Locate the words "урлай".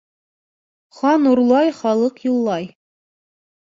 1.33-1.71